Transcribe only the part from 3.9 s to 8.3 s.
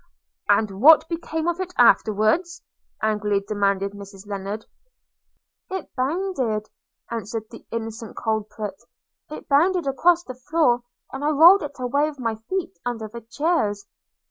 Mrs Lennard. 'It bounded,' answered the innocent